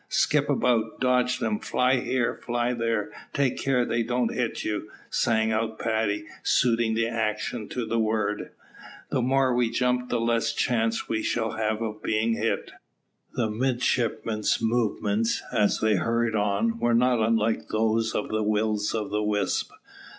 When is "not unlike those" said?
16.95-18.15